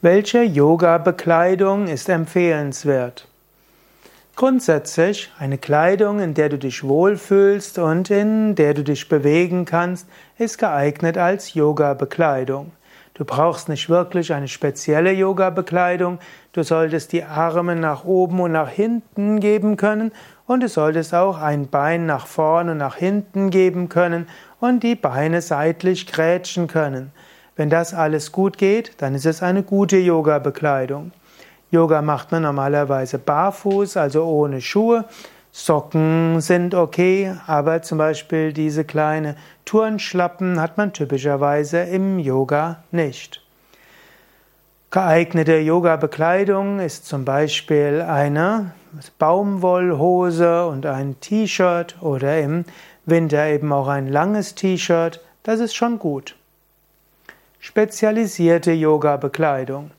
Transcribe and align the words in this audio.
Welche 0.00 0.44
Yoga-Bekleidung 0.44 1.88
ist 1.88 2.08
empfehlenswert? 2.08 3.26
Grundsätzlich 4.36 5.32
eine 5.40 5.58
Kleidung, 5.58 6.20
in 6.20 6.34
der 6.34 6.50
du 6.50 6.56
dich 6.56 6.84
wohlfühlst 6.84 7.80
und 7.80 8.08
in 8.08 8.54
der 8.54 8.74
du 8.74 8.84
dich 8.84 9.08
bewegen 9.08 9.64
kannst, 9.64 10.06
ist 10.38 10.56
geeignet 10.56 11.18
als 11.18 11.54
Yoga-Bekleidung. 11.54 12.70
Du 13.14 13.24
brauchst 13.24 13.68
nicht 13.68 13.88
wirklich 13.88 14.32
eine 14.32 14.46
spezielle 14.46 15.10
Yoga-Bekleidung. 15.10 16.20
Du 16.52 16.62
solltest 16.62 17.10
die 17.10 17.24
Arme 17.24 17.74
nach 17.74 18.04
oben 18.04 18.38
und 18.38 18.52
nach 18.52 18.68
hinten 18.68 19.40
geben 19.40 19.76
können 19.76 20.12
und 20.46 20.62
du 20.62 20.68
solltest 20.68 21.12
auch 21.12 21.38
ein 21.38 21.66
Bein 21.66 22.06
nach 22.06 22.28
vorn 22.28 22.68
und 22.68 22.76
nach 22.76 22.94
hinten 22.94 23.50
geben 23.50 23.88
können 23.88 24.28
und 24.60 24.84
die 24.84 24.94
Beine 24.94 25.42
seitlich 25.42 26.06
grätschen 26.06 26.68
können. 26.68 27.10
Wenn 27.58 27.70
das 27.70 27.92
alles 27.92 28.30
gut 28.30 28.56
geht, 28.56 28.92
dann 29.02 29.16
ist 29.16 29.26
es 29.26 29.42
eine 29.42 29.64
gute 29.64 29.96
Yoga-Bekleidung. 29.96 31.10
Yoga 31.72 32.02
macht 32.02 32.30
man 32.30 32.44
normalerweise 32.44 33.18
barfuß, 33.18 33.96
also 33.96 34.24
ohne 34.26 34.60
Schuhe. 34.60 35.06
Socken 35.50 36.40
sind 36.40 36.76
okay, 36.76 37.34
aber 37.48 37.82
zum 37.82 37.98
Beispiel 37.98 38.52
diese 38.52 38.84
kleine 38.84 39.34
Turnschlappen 39.64 40.60
hat 40.60 40.78
man 40.78 40.92
typischerweise 40.92 41.80
im 41.80 42.20
Yoga 42.20 42.84
nicht. 42.92 43.42
Geeignete 44.92 45.56
Yoga-Bekleidung 45.56 46.78
ist 46.78 47.06
zum 47.06 47.24
Beispiel 47.24 48.02
eine 48.02 48.70
Baumwollhose 49.18 50.64
und 50.64 50.86
ein 50.86 51.18
T-Shirt 51.18 51.96
oder 52.02 52.38
im 52.38 52.64
Winter 53.04 53.48
eben 53.48 53.72
auch 53.72 53.88
ein 53.88 54.06
langes 54.06 54.54
T-Shirt. 54.54 55.20
Das 55.42 55.58
ist 55.58 55.74
schon 55.74 55.98
gut. 55.98 56.36
Spezialisierte 57.60 58.70
Yoga-Bekleidung. 58.70 59.90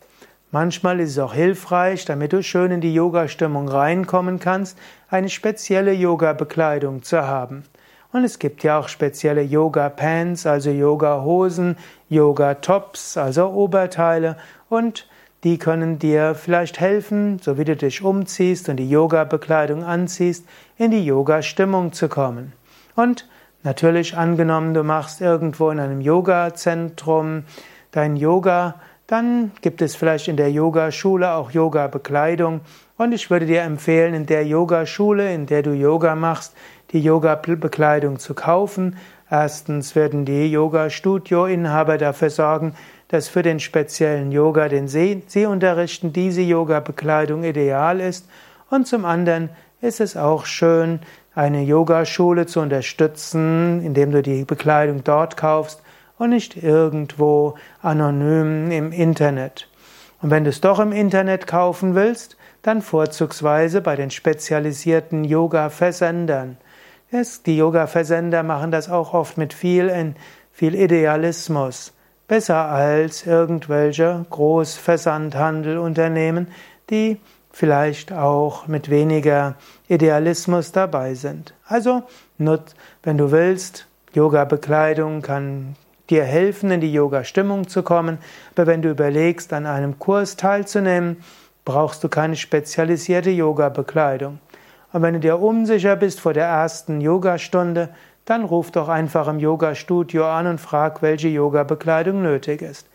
Manchmal 0.50 1.02
ist 1.02 1.12
es 1.12 1.20
auch 1.20 1.34
hilfreich, 1.34 2.05
damit 2.05 2.31
du 2.31 2.41
schön 2.41 2.72
in 2.72 2.80
die 2.80 2.94
Yoga-Stimmung 2.94 3.67
reinkommen 3.67 4.39
kannst, 4.39 4.78
eine 5.09 5.28
spezielle 5.28 5.92
Yoga-Bekleidung 5.92 7.03
zu 7.03 7.28
haben. 7.28 7.64
Und 8.14 8.23
es 8.23 8.39
gibt 8.39 8.64
ja 8.64 8.80
auch 8.80 8.88
spezielle 8.88 9.42
Yoga-Pants, 9.42 10.45
also 10.45 10.72
Yoga-Hosen, 10.72 11.75
Yoga-Tops, 12.08 13.17
also 13.17 13.50
Oberteile 13.50 14.38
und 14.69 15.06
die 15.44 15.58
können 15.58 16.00
dir 16.00 16.36
vielleicht 16.36 16.80
helfen, 16.80 17.39
so 17.39 17.58
wie 17.58 17.66
du 17.66 17.75
dich 17.75 18.02
umziehst 18.02 18.69
und 18.69 18.78
die 18.78 18.89
Yoga-Bekleidung 18.89 19.84
anziehst, 19.84 20.45
in 20.78 20.91
die 20.91 21.06
Yoga-Stimmung 21.06 21.91
zu 21.91 22.08
kommen. 22.08 22.53
Und 22.95 23.28
Natürlich 23.64 24.16
angenommen, 24.16 24.74
du 24.74 24.84
machst 24.84 25.20
irgendwo 25.20 25.70
in 25.70 25.80
einem 25.80 26.00
Yoga-Zentrum 26.00 27.44
dein 27.92 28.16
Yoga, 28.16 28.76
dann 29.06 29.52
gibt 29.62 29.82
es 29.82 29.96
vielleicht 29.96 30.28
in 30.28 30.38
der 30.38 30.52
Yogaschule 30.52 31.34
auch 31.34 31.52
Yoga-Bekleidung. 31.52 32.62
Und 32.96 33.12
ich 33.12 33.30
würde 33.30 33.48
dir 33.48 33.64
empfehlen, 33.64 34.14
in 34.14 34.28
der 34.28 34.46
Yogaschule, 34.46 35.34
in 35.34 35.48
der 35.48 35.64
du 35.64 35.72
Yoga 35.72 36.16
machst, 36.16 36.56
die 36.92 37.02
Yoga-Bekleidung 37.02 38.20
zu 38.20 38.34
kaufen. 38.34 38.98
Erstens 39.30 39.96
werden 39.96 40.26
die 40.26 40.52
Yoga-Studio-Inhaber 40.52 41.98
dafür 41.98 42.30
sorgen, 42.30 42.76
dass 43.08 43.28
für 43.28 43.42
den 43.42 43.60
speziellen 43.60 44.32
Yoga, 44.32 44.70
den 44.70 44.88
sie, 44.88 45.24
sie 45.26 45.48
unterrichten, 45.48 46.14
diese 46.14 46.42
Yoga-Bekleidung 46.42 47.44
ideal 47.44 48.00
ist. 48.00 48.30
Und 48.70 48.88
zum 48.88 49.06
anderen 49.06 49.50
ist 49.81 49.99
es 49.99 50.17
auch 50.17 50.45
schön, 50.45 50.99
eine 51.35 51.63
Yogaschule 51.63 52.45
zu 52.45 52.59
unterstützen, 52.59 53.81
indem 53.81 54.11
du 54.11 54.22
die 54.22 54.44
Bekleidung 54.44 55.03
dort 55.03 55.38
kaufst 55.38 55.81
und 56.17 56.31
nicht 56.31 56.61
irgendwo 56.61 57.55
anonym 57.81 58.72
im 58.72 58.91
Internet. 58.91 59.69
Und 60.22 60.31
wenn 60.31 60.44
du 60.44 60.50
es 60.50 60.59
doch 60.59 60.80
im 60.80 60.91
Internet 60.91 61.47
kaufen 61.47 61.95
willst, 61.95 62.35
dann 62.61 62.81
vorzugsweise 62.81 63.80
bei 63.80 63.95
den 63.95 64.11
spezialisierten 64.11 65.23
Yoga-Versendern. 65.23 66.57
Die 67.45 67.57
Yoga-Versender 67.57 68.44
machen 68.44 68.72
das 68.72 68.89
auch 68.89 69.13
oft 69.13 69.38
mit 69.38 69.53
viel, 69.53 70.13
viel 70.51 70.75
Idealismus. 70.75 71.94
Besser 72.28 72.66
als 72.66 73.25
irgendwelche 73.25 74.25
Großversandhandelunternehmen, 74.29 76.50
die 76.89 77.22
vielleicht 77.52 78.12
auch 78.14 78.68
mit 78.68 78.90
weniger 78.90 79.56
Idealismus 79.88 80.72
dabei 80.72 81.14
sind. 81.14 81.54
Also, 81.66 82.04
wenn 82.38 83.18
du 83.18 83.32
willst, 83.32 83.88
Yoga-Bekleidung 84.14 85.22
kann 85.22 85.76
dir 86.10 86.24
helfen, 86.24 86.72
in 86.72 86.82
die 86.82 86.92
Yoga-Stimmung 86.92 87.68
zu 87.68 87.84
kommen. 87.84 88.18
Aber 88.56 88.68
wenn 88.68 88.82
du 88.82 88.90
überlegst, 88.90 89.54
an 89.54 89.66
einem 89.66 90.00
Kurs 90.00 90.36
teilzunehmen, 90.36 91.18
brauchst 91.66 92.04
du 92.04 92.10
keine 92.10 92.36
spezialisierte 92.36 93.30
Yoga-Bekleidung. 93.30 94.40
Und 94.92 95.02
wenn 95.04 95.14
du 95.14 95.20
dir 95.20 95.40
unsicher 95.40 95.96
bist 95.96 96.20
vor 96.20 96.34
der 96.34 96.48
ersten 96.48 97.02
Yogastunde, 97.02 97.90
dann 98.26 98.44
ruf 98.44 98.72
doch 98.72 98.90
einfach 98.90 99.28
im 99.28 99.40
Yoga-Studio 99.40 100.26
an 100.26 100.48
und 100.48 100.60
frag, 100.60 101.02
welche 101.02 101.28
Yoga-Bekleidung 101.28 102.24
nötig 102.24 102.62
ist. 102.62 102.88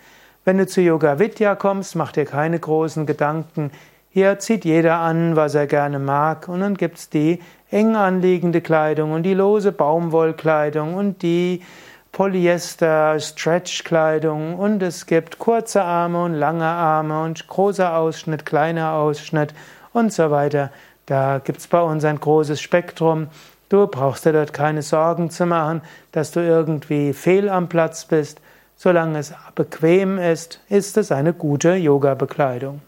Wenn 0.45 0.59
du 0.59 0.67
zu 0.67 0.81
Yoga 0.81 1.19
Vidya 1.19 1.55
kommst, 1.55 1.95
mach 1.97 2.13
dir 2.13 2.25
keine 2.25 2.59
großen 2.59 3.07
Gedanken, 3.07 3.71
hier 4.15 4.39
zieht 4.39 4.65
jeder 4.65 5.01
an, 5.01 5.35
was 5.35 5.57
er 5.57 5.67
gerne 5.67 5.99
mag, 5.99 6.47
und 6.47 6.61
dann 6.61 6.77
gibt's 6.77 7.11
die 7.11 7.41
eng 7.73 7.97
anliegende 7.97 8.61
Kleidung 8.61 9.11
und 9.11 9.25
die 9.25 9.35
lose 9.35 9.73
Baumwollkleidung 9.73 10.95
und 10.95 11.23
die 11.23 11.65
Polyester-Stretch-Kleidung 12.13 14.55
und 14.55 14.85
es 14.85 15.07
gibt 15.07 15.41
kurze 15.41 15.83
Arme 15.83 16.23
und 16.23 16.35
lange 16.35 16.65
Arme 16.65 17.25
und 17.25 17.49
großer 17.49 17.97
Ausschnitt, 17.97 18.47
kleiner 18.47 18.93
Ausschnitt 18.93 19.53
und 19.93 20.13
so 20.13 20.31
weiter. 20.31 20.71
Da 21.07 21.41
gibt's 21.43 21.67
bei 21.67 21.83
uns 21.83 22.05
ein 22.05 22.21
großes 22.21 22.61
Spektrum. 22.61 23.27
Du 23.69 23.89
brauchst 23.89 24.27
dir 24.27 24.33
dort 24.33 24.53
keine 24.53 24.83
Sorgen 24.83 25.31
zu 25.31 25.45
machen, 25.45 25.83
dass 26.13 26.31
du 26.31 26.39
irgendwie 26.39 27.15
fehl 27.15 27.49
am 27.49 27.69
Platz 27.69 28.05
bist. 28.05 28.41
Solange 28.77 29.19
es 29.19 29.35
bequem 29.57 30.19
ist, 30.19 30.61
ist 30.69 30.97
es 30.99 31.11
eine 31.11 31.33
gute 31.33 31.75
Yoga-Bekleidung. 31.75 32.81